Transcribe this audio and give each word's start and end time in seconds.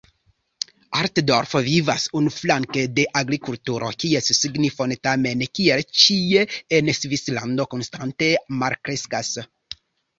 Altdorf 1.01 1.51
vivas 1.67 2.07
unuflanke 2.21 2.85
de 3.01 3.05
agrikulturo, 3.21 3.91
kies 4.05 4.31
signifon 4.39 4.97
tamen 5.11 5.47
kiel 5.61 5.85
ĉie 6.05 6.49
en 6.81 6.93
Svislando 7.05 7.73
konstante 7.77 8.35
malkreskas. 8.65 9.37